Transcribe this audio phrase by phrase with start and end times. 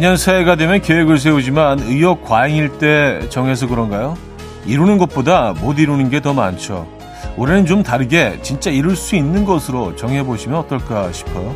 [0.00, 4.16] 매년 새해가 되면 계획을 세우지만 의욕 과잉일 때 정해서 그런가요?
[4.64, 6.88] 이루는 것보다 못 이루는 게 더 많죠.
[7.36, 11.54] 올해는 좀 다르게 진짜 이룰 수 있는 것으로 정해보시면 어떨까 싶어요.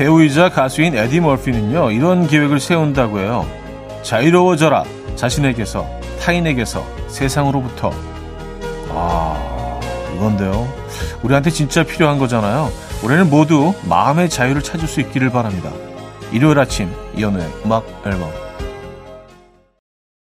[0.00, 3.46] 배우이자 가수인 에디 머피는요, 이런 계획을 세운다고 해요.
[4.02, 4.84] 자유로워져라.
[5.14, 5.86] 자신에게서,
[6.18, 7.92] 타인에게서, 세상으로부터.
[8.88, 9.78] 아,
[10.14, 10.66] 이건데요.
[11.22, 12.70] 우리한테 진짜 필요한 거잖아요.
[13.04, 15.70] 올해는 모두 마음의 자유를 찾을 수 있기를 바랍니다.
[16.32, 18.30] 일요일 아침, 이연우의 음악 앨범.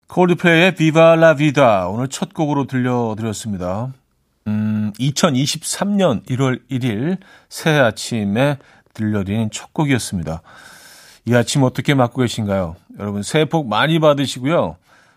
[0.09, 3.93] 콜드플레이의 비바 라 비다 오늘 첫 곡으로 들려드렸습니다.
[4.47, 8.58] 음, 2023년 1월 1일 새해 아침에
[9.03, 10.42] 들려드린 첫 곡이었습니다.
[11.25, 12.75] 이 아침 어떻게 맞고 계신가요?
[13.00, 14.75] 여러분 새해 복 많이 받으시고요.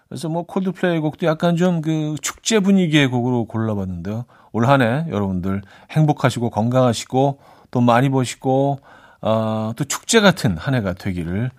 [0.08, 4.24] 그래서 뭐 콜드플레이 곡도 약간 좀 그 축제 분위기의 곡으로 골라봤는데요.
[4.52, 8.80] 올 한 해 여러분들 행복하시고 건강하시고 돈 많이 버시고
[9.22, 11.50] 어, 또 축제 같은 한 해가 되기를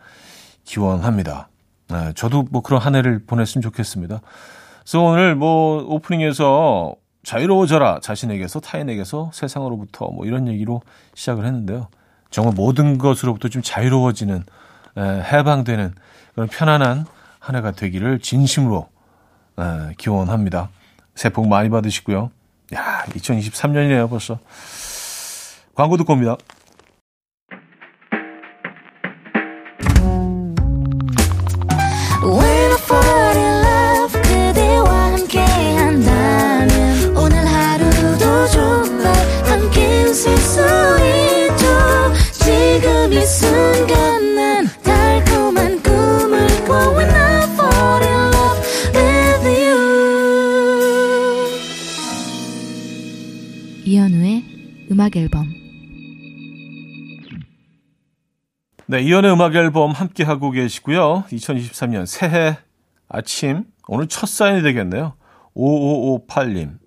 [0.63, 1.49] 기원합니다.
[1.89, 4.21] 네, 저도 뭐 그런 한 해를 보냈으면 좋겠습니다.
[4.81, 10.81] 그래서 오늘 뭐 오프닝에서 자유로워져라 자신에게서 타인에게서 세상으로부터 뭐 이런 얘기로
[11.15, 11.87] 시작을 했는데요.
[12.33, 14.43] 정말 모든 것으로부터 좀 자유로워지는
[14.97, 15.93] 에, 해방되는
[16.33, 17.05] 그런 편안한
[17.39, 18.89] 한 해가 되기를 진심으로
[19.59, 20.69] 에, 기원합니다.
[21.13, 22.31] 새해 복 많이 받으시고요.
[22.73, 24.39] 야, 2023년이네요, 벌써.
[25.75, 26.35] 광고 듣고 옵니다.
[58.93, 61.23] 네, 이연의 음악 앨범 함께 하고 계시고요.
[61.31, 62.59] 2023년 새해
[63.09, 65.15] 아침 오늘 첫 사인이 되겠네요.
[65.55, 66.77] 5558님.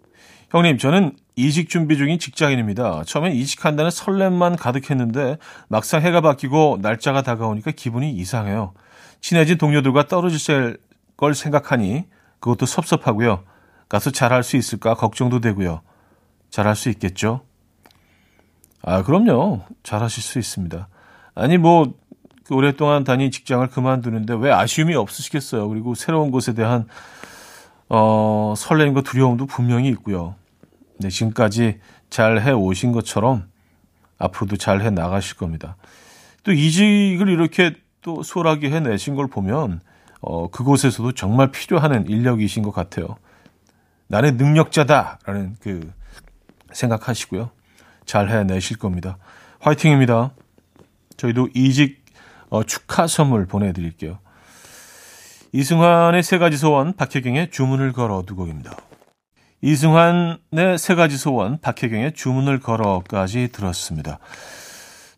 [0.50, 3.02] 형님, 저는 이직 준비 중인 직장인입니다.
[3.06, 8.72] 처음엔 이직한다는 설렘만 가득했는데 막상 해가 바뀌고 날짜가 다가오니까 기분이 이상해요.
[9.20, 10.76] 친해진 동료들과 떨어질
[11.16, 12.04] 걸 생각하니
[12.38, 13.42] 그것도 섭섭하고요.
[13.88, 15.80] 가서 잘할 수 있을까 걱정도 되고요.
[16.50, 17.40] 잘할 수 있겠죠?
[18.82, 19.64] 아, 그럼요.
[19.82, 20.88] 잘하실 수 있습니다.
[21.36, 21.92] 아니, 뭐,
[22.44, 25.68] 그 오랫동안 다닌 직장을 그만두는데 왜 아쉬움이 없으시겠어요?
[25.68, 26.88] 그리고 새로운 곳에 대한,
[27.88, 30.34] 어, 설렘과 두려움도 분명히 있고요.
[30.98, 33.48] 네, 지금까지 잘 해 오신 것처럼
[34.18, 35.76] 앞으로도 잘 해 나가실 겁니다.
[36.42, 39.80] 또 이직을 이렇게 또 수월하게 해내신 걸 보면,
[40.22, 43.16] 어, 그곳에서도 정말 필요한 인력이신 것 같아요.
[44.06, 45.92] 나는 능력자다라는 그
[46.72, 47.50] 생각하시고요.
[48.06, 49.18] 잘 해내실 겁니다.
[49.60, 50.30] 화이팅입니다.
[51.16, 52.04] 저희도 이직
[52.48, 54.18] 어, 축하 선물 보내드릴게요.
[55.52, 58.76] 이승환의 세 가지 소원, 박혜경의 주문을 걸어 두 곡입니다.
[59.62, 64.18] 이승환의 세 가지 소원, 박혜경의 주문을 걸어까지 들었습니다.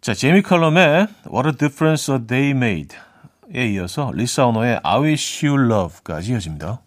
[0.00, 5.70] 자, 제미 칼럼의 What a Difference a Day Made에 이어서 리사 오노의 I Wish You
[5.70, 6.80] Love까지 이어집니다.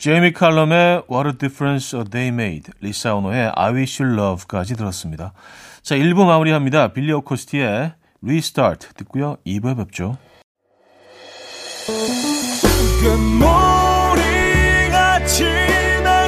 [0.00, 5.34] 제이미 칼럼의 What a Difference a Day Made, 리사 오노의 I Wish You Love까지 들었습니다.
[5.82, 6.94] 자, 1부 마무리합니다.
[6.94, 7.92] 빌리 오코스티의
[8.24, 9.36] Restart 듣고요.
[9.46, 10.16] 2부에 뵙죠.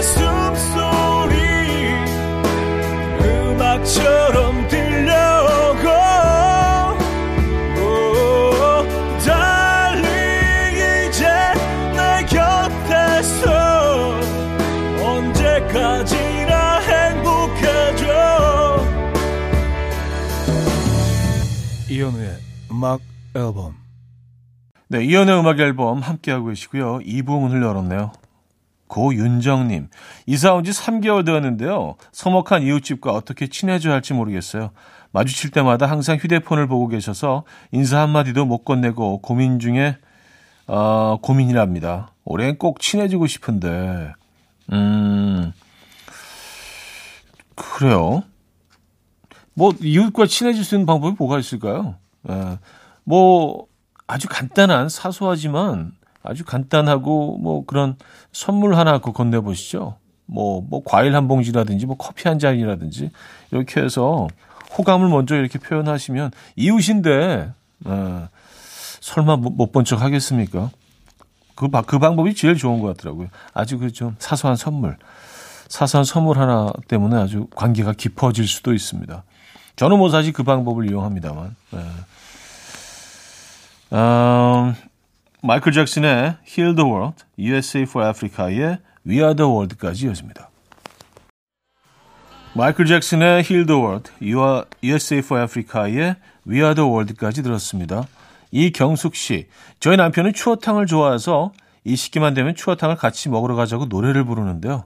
[0.03, 1.39] 숨소리
[3.25, 4.52] 음악처럼
[22.03, 22.37] 이현우의
[22.73, 23.01] 음악
[23.37, 23.77] 앨범.
[24.89, 26.99] 네, 이현우의 음악 앨범 함께하고 계시고요.
[26.99, 28.11] 2부 문을 열었네요.
[28.89, 29.89] 고윤정님,
[30.27, 31.95] 이사 온 지 3개월 되었는데요.
[32.11, 34.71] 서먹한 이웃집과 어떻게 친해져야 할지 모르겠어요.
[35.13, 39.97] 마주칠 때마다 항상 휴대폰을 보고 계셔서 인사 한마디도 못 건네고 고민 중에,
[40.67, 42.11] 어, 고민이랍니다.
[42.25, 44.13] 올해는 꼭 친해지고 싶은데,
[44.73, 45.53] 음,
[47.55, 48.25] 그래요.
[49.55, 51.97] 뭐 이웃과 친해질 수 있는 방법이 뭐가 있을까요?
[52.29, 52.59] 예.
[53.05, 53.67] 뭐
[54.07, 57.97] 아주 간단한 사소하지만 아주 간단하고 뭐 그런
[58.33, 59.97] 선물 하나 그 건네 보시죠.
[60.27, 63.11] 뭐, 뭐 과일 한 봉지라든지 뭐 커피 한 잔이라든지
[63.51, 64.29] 이렇게 해서
[64.79, 67.51] 호감을 먼저 이렇게 표현하시면 이웃인데
[67.85, 68.29] 어,
[69.01, 70.71] 설마 못 본 척 하겠습니까?
[71.55, 73.29] 그, 그 방법이 제일 좋은 것 같더라고요.
[73.53, 74.97] 아주 그 좀 사소한 선물,
[75.73, 79.25] 사소한 선물 하나 때문에 아주 관계가 깊어질 수도 있습니다.
[79.75, 81.57] 저는 뭐 사실 그 방법을 이용합니다만.
[81.71, 81.79] 네.
[83.97, 84.75] 음,
[85.41, 90.51] 마이클 잭슨의 Heal the World, USA for Africa의 We Are the World까지 이어집니다.
[92.53, 94.11] 마이클 잭슨의 Heal the World,
[94.83, 96.17] USA for Africa의
[96.47, 98.07] We Are the World까지 들었습니다.
[98.51, 99.49] 이경숙 씨,
[99.81, 101.55] 저희 남편은 추어탕을 좋아해서
[101.85, 104.85] 이 시기만 되면 추어탕을 같이 먹으러 가자고 노래를 부르는데요.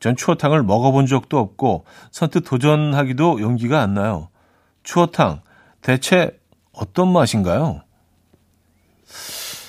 [0.00, 4.28] 전 추어탕을 먹어본 적도 없고 선뜻 도전하기도 용기가 안 나요.
[4.82, 5.40] 추어탕,
[5.80, 6.38] 대체
[6.72, 7.82] 어떤 맛인가요?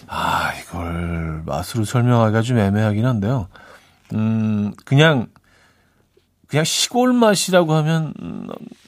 [0.08, 3.48] 아, 이걸 맛으로 설명하기가 좀 애매하긴 한데요.
[4.14, 5.28] 음, 그냥,
[6.48, 8.14] 그냥 시골 맛이라고 하면,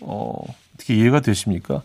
[0.02, 0.34] 어,
[0.76, 1.82] 어떻게 이해가 되십니까?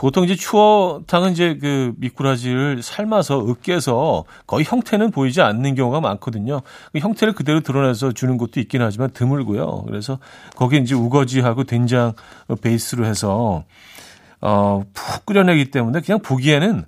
[0.00, 6.62] 보통 이제 추어탕은 이제 그 미꾸라지를 삶아서 으깨서 거의 형태는 보이지 않는 경우가 많거든요.
[6.90, 9.82] 그 형태를 그대로 드러내서 주는 것도 있긴 하지만 드물고요.
[9.82, 10.18] 그래서
[10.56, 12.14] 거기에 이제 우거지하고 된장
[12.62, 13.64] 베이스로 해서
[14.40, 16.86] 어, 푹 끓여내기 때문에 그냥 보기에는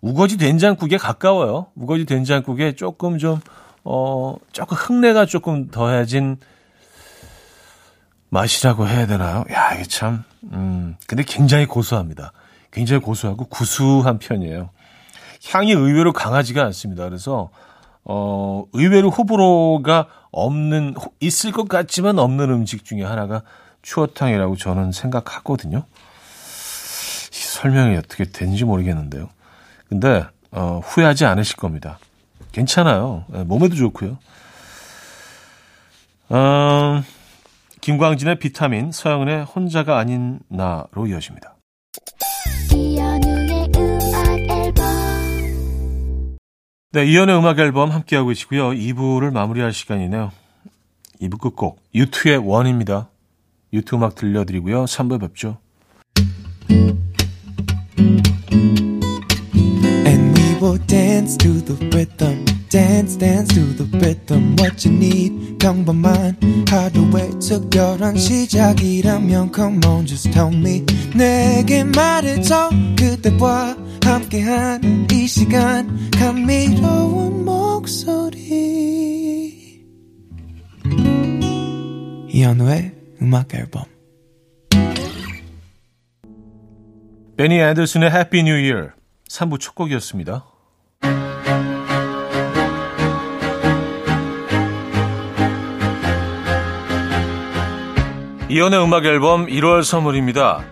[0.00, 1.66] 우거지 된장국에 가까워요.
[1.74, 3.40] 우거지 된장국에 조금 좀,
[3.82, 6.36] 어, 조금 흙내가 조금 더해진
[8.28, 9.42] 맛이라고 해야 되나요?
[9.50, 10.22] 야, 이게 참,
[10.52, 12.32] 음, 근데 굉장히 고소합니다.
[12.72, 14.70] 굉장히 고소하고 구수한 편이에요.
[15.50, 17.04] 향이 의외로 강하지가 않습니다.
[17.04, 17.50] 그래서,
[18.04, 23.42] 어, 의외로 호불호가 없는, 있을 것 같지만 없는 음식 중에 하나가
[23.82, 25.84] 추어탕이라고 저는 생각하거든요.
[27.30, 29.28] 설명이 어떻게 되는지 모르겠는데요.
[29.88, 31.98] 근데 어, 후회하지 않으실 겁니다.
[32.52, 33.24] 괜찮아요.
[33.28, 34.18] 네, 몸에도 좋고요.
[36.28, 37.02] 어,
[37.80, 41.51] 김광진의 비타민, 서영은의 혼자가 아닌 나로 이어집니다.
[46.92, 48.70] 네, 이연의 음악 앨범 함께하고 계시고요.
[48.70, 50.30] 2부를 마무리할 시간이네요.
[51.22, 53.08] 2부 끝곡 유투의 원입니다.
[53.72, 54.84] 유투 음악 들려드리고요.
[54.84, 55.58] 3부 뵙죠.
[60.86, 62.44] dance to the rhythm.
[62.68, 64.56] Dance, dance to the rhythm.
[64.58, 66.36] What you need, 평범한
[66.68, 70.84] 하루의 특별한 시작이라면 Come on, just tell me.
[71.14, 78.40] 내게 말해줘 그대와 함께한 이 시간 감미로운 목소리.
[82.28, 83.84] 이현우의 음악 앨범.
[87.36, 88.90] 베니 앤더슨의 Happy New Year
[89.28, 90.44] 3부 첫 곡이었습니다.
[98.50, 100.71] 이현우의 음악 앨범 1월 선물입니다.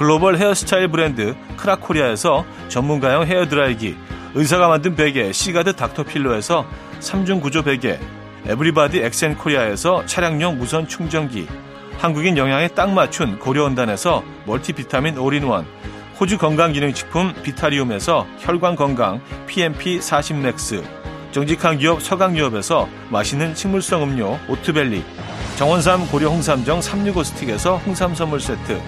[0.00, 3.98] 글로벌 헤어스타일 브랜드 크라코리아에서 전문가용 헤어드라이기,
[4.34, 6.64] 의사가 만든 베개 시가드 닥터필로에서
[7.00, 8.00] 3중 구조 베개,
[8.46, 11.46] 에브리바디 엑센코리아에서 차량용 무선 충전기,
[11.98, 15.66] 한국인 영양에 딱 맞춘 고려원단에서 멀티비타민 올인원,
[16.18, 20.82] 호주 건강기능식품 비타리움에서 혈관건강 PMP40맥스,
[21.30, 25.04] 정직한 기업 서강유업에서 맛있는 식물성 음료 오트벨리,
[25.56, 28.80] 정원삼 고려 홍삼정 365 스틱에서 홍삼 선물 세트,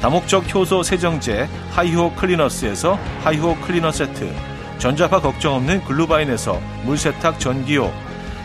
[0.00, 4.34] 다목적 효소 세정제 하이호 클리너스에서 하이호 클리너 세트
[4.78, 7.92] 전자파 걱정 없는 글루바인에서 물세탁 전기요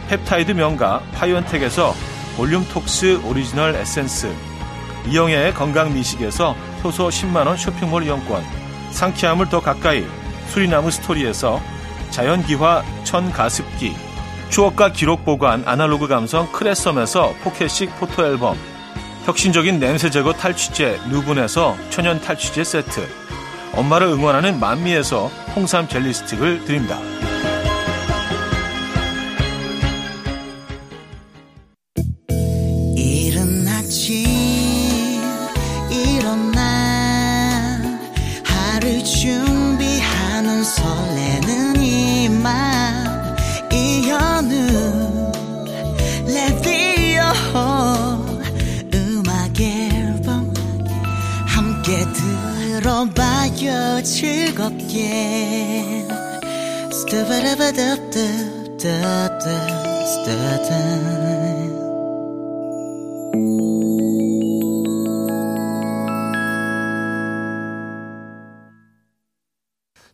[0.09, 1.93] 펩타이드 명가 파이언텍에서
[2.35, 4.35] 볼륨톡스 오리지널 에센스
[5.07, 8.43] 이영애의 건강미식에서 효소 10만원 쇼핑몰 이용권
[8.91, 10.05] 상쾌함을 더 가까이
[10.49, 11.61] 수리나무 스토리에서
[12.09, 13.95] 자연기화 천가습기
[14.49, 18.57] 추억과 기록 보관 아날로그 감성 크레썸에서 포켓식 포토앨범
[19.25, 23.07] 혁신적인 냄새 제거 탈취제 누분에서 천연 탈취제 세트
[23.73, 26.99] 엄마를 응원하는 만미에서 홍삼 젤리 스틱을 드립니다.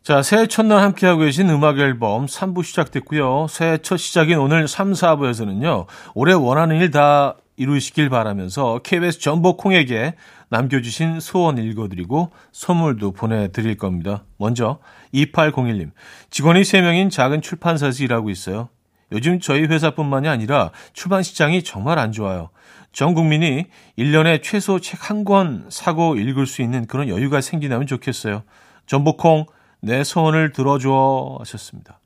[0.02, 3.48] 자, 새해 첫날 함께하고 계신 음악 앨범 3부 시작됐고요.
[3.50, 5.86] 새해 첫 시작인 오늘 3, 4부에서는요.
[6.14, 10.14] 올해 원하는 일 다 이루시길 바라면서 KBS 전복콩에게
[10.52, 14.24] 남겨주신 소원 읽어드리고 선물도 보내드릴 겁니다.
[14.36, 14.80] 먼저
[15.14, 15.92] 2801님.
[16.28, 18.68] 직원이 3명인 작은 출판사에서 일하고 있어요.
[19.12, 22.50] 요즘 저희 회사뿐만이 아니라 출판 시장이 정말 안 좋아요.
[22.92, 23.64] 전 국민이
[23.98, 28.42] 1년에 최소 책 한 권 사고 읽을 수 있는 그런 여유가 생기면 좋겠어요.
[28.86, 29.46] 전복콩
[29.80, 31.98] 내 소원을 들어줘 하셨습니다.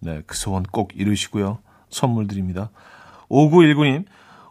[0.00, 1.60] 네, 그 소원 꼭 이루시고요.
[1.88, 2.68] 선물 드립니다.
[3.30, 4.04] 5919님,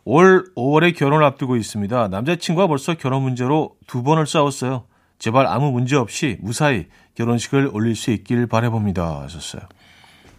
[0.09, 2.07] 올 5월에 결혼 앞두고 있습니다.
[2.07, 4.85] 남자친구와 벌써 결혼 문제로 두 번을 싸웠어요.
[5.19, 6.85] 제발 아무 문제 없이 무사히
[7.15, 9.23] 결혼식을 올릴 수 있길 바라봅니다.
[9.23, 9.63] 하셨어요.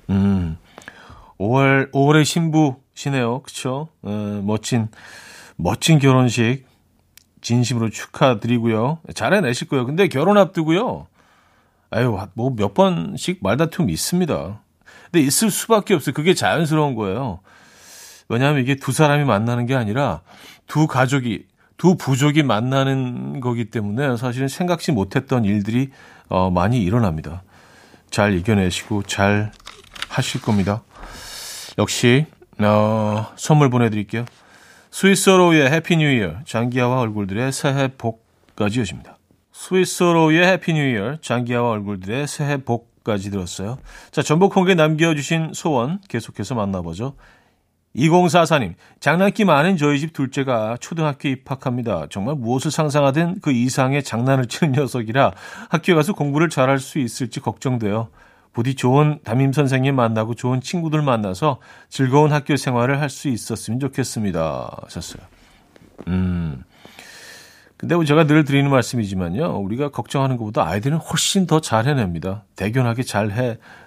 [0.08, 0.56] 음,
[1.38, 3.42] 5월, 5월의 신부시네요.
[4.04, 4.88] 어, 멋진,
[5.56, 6.64] 멋진 결혼식
[7.42, 9.00] 진심으로 축하드리고요.
[9.14, 9.84] 잘 해내실 거예요.
[9.84, 11.08] 근데 결혼 앞두고요.
[11.90, 14.62] 아유, 뭐 몇 번씩 말다툼이 있습니다.
[15.10, 16.14] 근데 있을 수밖에 없어요.
[16.14, 17.40] 그게 자연스러운 거예요.
[18.28, 20.20] 왜냐하면 이게 두 사람이 만나는 게 아니라
[20.66, 25.90] 두 가족이, 두 부족이 만나는 거기 때문에 사실은 생각지 못했던 일들이
[26.28, 27.42] 어, 많이 일어납니다.
[28.10, 29.52] 잘 이겨내시고 잘
[30.08, 30.82] 하실 겁니다.
[31.78, 32.26] 역시
[32.58, 34.24] 어, 선물 보내드릴게요.
[34.90, 39.16] 스위스로의 해피 뉴 이어, 장기하와 얼굴들의 새해 복까지 여십니다.
[39.52, 43.78] 스위스로의 해피 뉴 이어, 장기하와 얼굴들의 새해 복까지 들었어요.
[44.10, 47.14] 자, 전복콩에 남겨주신 소원 계속해서 만나보죠.
[47.98, 52.06] 2044님, 장난기 많은 저희 집 둘째가 초등학교 입학합니다.
[52.10, 55.32] 정말 무엇을 상상하든 그 이상의 장난을 치는 녀석이라
[55.70, 58.08] 학교에 가서 공부를 잘할 수 있을지 걱정돼요.
[58.52, 64.76] 부디 좋은 담임 선생님 만나고 좋은 친구들 만나서 즐거운 학교 생활을 할 수 있었으면 좋겠습니다.
[64.84, 65.22] 하셨어요.
[66.08, 66.62] 음,
[67.76, 69.58] 근데 뭐 제가 늘 드리는 말씀이지만요.
[69.58, 72.44] 우리가 걱정하는 것보다 아이들은 훨씬 더 잘 해냅니다.
[72.56, 73.30] 대견하게 잘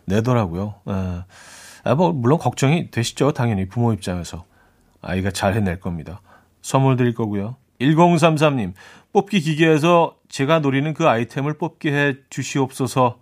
[0.07, 0.75] 해내더라고요.
[0.85, 1.25] 아,
[1.83, 3.31] 아, 뭐, 물론 걱정이 되시죠.
[3.33, 4.45] 당연히 부모 입장에서.
[5.01, 6.21] 아이가 잘 해낼 겁니다.
[6.61, 7.55] 선물 드릴 거고요.
[7.79, 8.73] 1033님,
[9.13, 13.19] 뽑기 기계에서 제가 노리는 그 아이템을 뽑게 해 주시옵소서.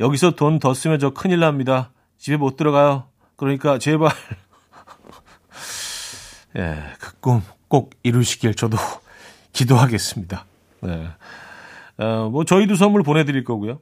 [0.00, 1.92] 여기서 돈 더 쓰면 저 큰일 납니다.
[2.18, 3.08] 집에 못 들어가요.
[3.36, 4.10] 그러니까 제발.
[6.56, 8.76] 예, 그 꿈 꼭 이루시길 저도
[9.52, 10.44] 기도하겠습니다.
[10.82, 11.08] 네.
[11.98, 13.80] 어, 뭐 저희도 선물 보내드릴 거고요.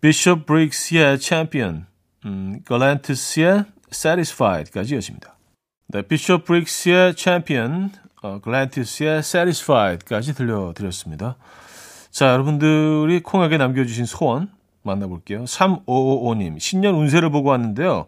[0.00, 1.86] 비숍 브릭스의 챔피언,
[2.24, 5.36] 음, 갈란티스의 Satisfied까지 여십니다.
[5.88, 7.90] 네, 비숍 브릭스의 챔피언,
[8.22, 11.36] 어, 갈란티스의 Satisfied까지 들려드렸습니다.
[12.10, 14.50] 자, 여러분들이 콩하게 남겨주신 소원
[14.82, 15.44] 만나볼게요.
[15.44, 18.06] 3555님, 신년 운세를 보고 왔는데요.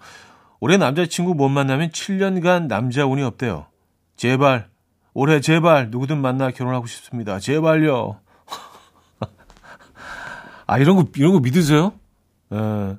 [0.61, 3.66] 올해 남자친구 못 만나면 7년간 남자 운이 없대요.
[4.16, 4.68] 제발
[5.12, 7.38] 올해 제발 누구든 만나 결혼하고 싶습니다.
[7.38, 8.18] 제발요.
[10.66, 11.92] 아 이런 거 이런 거 믿으세요?
[12.52, 12.97] 예.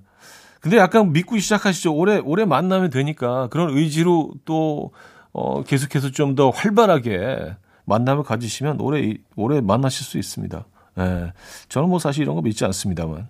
[0.65, 1.93] 근데 약간 믿고 시작하시죠.
[1.95, 4.93] 올해 올해 만나면 되니까 그런 의지로 또
[5.31, 7.55] 어, 계속해서 좀 더 활발하게
[7.85, 10.65] 만남을 가지시면 올해 올해 만나실 수 있습니다.
[10.97, 11.33] 예.
[11.69, 13.27] 저는 뭐 사실 이런 거 믿지 않습니다만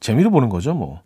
[0.00, 1.00] 재미로 보는 거죠, 뭐.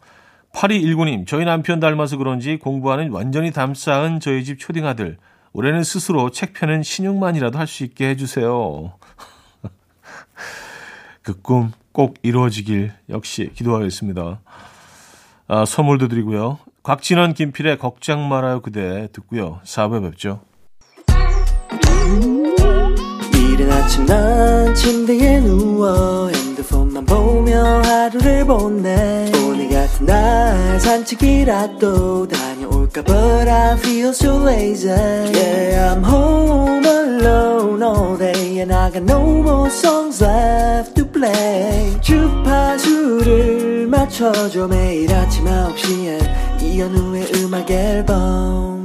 [0.52, 5.16] 8219님, 저희 남편 닮아서 그런지 공부하는 완전히 담쌓은 저희 집 초딩 아들.
[5.52, 8.94] 올해는 스스로 책 펴는 신용만이라도 할 수 있게 해주세요.
[11.22, 14.40] 그 꿈 꼭 이루어지길 역시 기도하겠습니다.
[15.54, 16.58] 아, 선물도 드리고요.
[16.82, 19.60] 곽진원 김필의 걱정 말아요 그대 듣고요.
[19.66, 20.40] 4부에 뵙죠.
[23.34, 32.51] 이른 아침 난 침대에 누워 핸드폰만 보며 하루를 보내 오늘 같은 날 산책이라도 다
[32.92, 39.02] 녀올까 But I feel so lazy Yeah I'm home alone all day And I got
[39.02, 48.82] no more songs left to play 주파수를 맞춰줘 매일 아침 9시에 이현우의 음악 앨범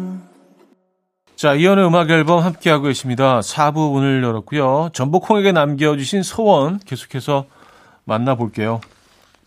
[1.36, 3.42] 자, 이연의 음악 앨범 함께하고 계십니다.
[3.42, 4.90] 4부 문을 열었고요.
[4.94, 7.46] 전복콩에게 남겨주신 소원 계속해서
[8.06, 8.82] 만나볼게요.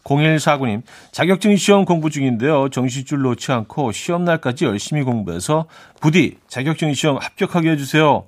[0.05, 2.69] 0149님, 자격증 시험 공부 중인데요.
[2.71, 5.67] 정시줄 놓지 않고 시험날까지 열심히 공부해서
[6.01, 8.25] 부디 자격증 시험 합격하게 해주세요.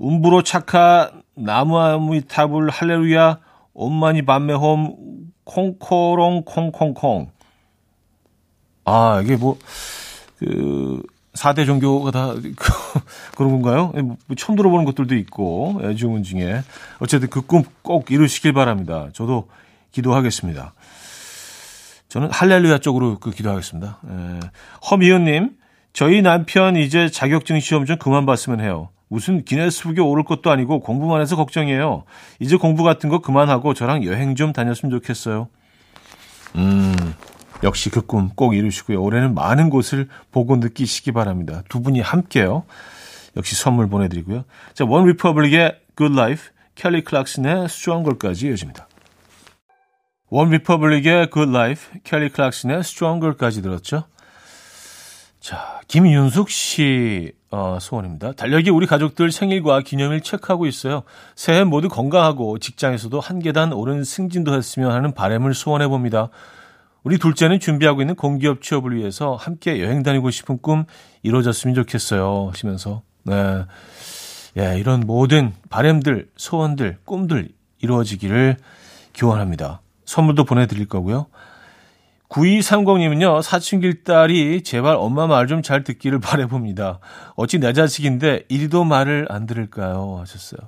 [0.00, 3.38] 음부로 착하 나무아미타불 할레루야
[3.74, 4.96] 온마니 밤매홈
[5.44, 7.30] 콩코롱 콩콩콩
[8.84, 11.02] 아 이게 뭐그
[11.34, 12.32] 4대 종교가 다
[13.36, 13.92] 그런 건가요?
[13.96, 16.62] 예, 뭐 처음 들어보는 것들도 있고 애주문 중에
[17.00, 19.08] 어쨌든 그 꿈 꼭 이루시길 바랍니다.
[19.12, 19.48] 저도
[19.94, 20.74] 기도하겠습니다.
[22.08, 23.98] 저는 할렐루야 쪽으로 그 기도하겠습니다.
[24.08, 24.40] 에,
[24.90, 25.50] 허미연님,
[25.92, 28.90] 저희 남편 이제 자격증 시험 좀 그만 봤으면 해요.
[29.08, 32.04] 무슨 기네스북에 오를 것도 아니고 공부만 해서 걱정이에요.
[32.40, 35.48] 이제 공부 같은 거 그만하고 저랑 여행 좀 다녔으면 좋겠어요.
[36.56, 37.14] 음,
[37.62, 39.00] 역시 그 꿈 꼭 이루시고요.
[39.00, 41.62] 올해는 많은 곳을 보고 느끼시기 바랍니다.
[41.68, 42.64] 두 분이 함께요.
[43.36, 44.44] 역시 선물 보내드리고요.
[44.74, 48.88] 자, OneRepublic의 Good Life, 켈리 클락슨의 Stronger까지 이어집니다.
[50.30, 54.04] OneRepublic의 Good Life, 켈리 클락슨의 Stronger까지 들었죠.
[55.40, 58.32] 자, 김윤숙 씨 어, 소원입니다.
[58.32, 61.02] 달력이 우리 가족들 생일과 기념일 체크하고 있어요.
[61.36, 66.30] 새해 모두 건강하고 직장에서도 한 계단 오른 승진도 했으면 하는 바램을 소원해 봅니다.
[67.04, 70.86] 우리 둘째는 준비하고 있는 공기업 취업을 위해서 함께 여행 다니고 싶은 꿈
[71.22, 72.48] 이루어졌으면 좋겠어요.
[72.50, 73.66] 하시면서 네.
[74.58, 77.50] 예, 이런 모든 바램들, 소원들, 꿈들
[77.80, 78.56] 이루어지기를
[79.12, 79.82] 기원합니다.
[80.04, 81.26] 선물도 보내드릴 거고요.
[82.28, 86.98] 9230님은요, 사춘기 딸이 제발 엄마 말 좀 잘 듣기를 바래봅니다.
[87.36, 90.18] 어찌 내 자식인데 이리도 말을 안 들을까요?
[90.20, 90.60] 하셨어요.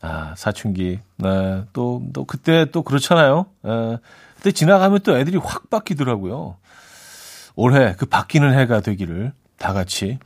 [0.00, 1.00] 아, 사춘기.
[1.16, 3.46] 네, 또, 또, 그때 또 그렇잖아요.
[3.66, 3.98] 에,
[4.36, 6.56] 그때 지나가면 또 애들이 확 바뀌더라고요.
[7.56, 10.18] 올해 그 바뀌는 해가 되기를 다 같이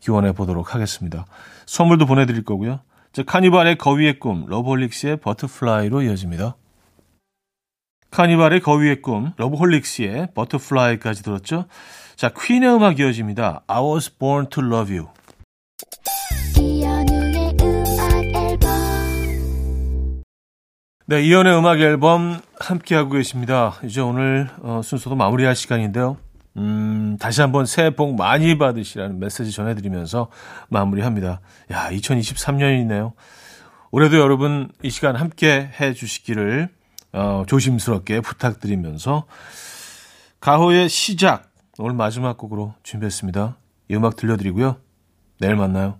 [0.00, 1.24] 기원해 보도록 하겠습니다.
[1.66, 2.80] 선물도 보내드릴 거고요.
[3.12, 6.56] 자, 카니발의 거위의 꿈, 러브홀릭스의 Butterfly로 이어집니다.
[8.16, 11.66] 카니발의 거위의 꿈, 러브홀릭스의 Butterfly까지 들었죠.
[12.16, 13.64] 자, 퀸의 음악 이어집니다.
[13.66, 15.10] I was born to love you.
[21.04, 23.74] 네, 이연의 음악 앨범 함께하고 계십니다.
[23.84, 26.16] 이제 오늘 어, 순서도 마무리할 시간인데요.
[26.56, 30.30] 음, 다시 한번 새해 복 많이 받으시라는 메시지 전해드리면서
[30.70, 31.42] 마무리합니다.
[31.70, 33.12] 야, 2023년이네요.
[33.90, 36.70] 올해도 여러분 이 시간 함께 해 주시기를
[37.16, 39.24] 어, 조심스럽게 부탁드리면서
[40.40, 43.56] 가호의 시작 오늘 마지막 곡으로 준비했습니다.
[43.88, 44.76] 이 음악 들려드리고요.
[45.40, 45.98] 내일 만나요.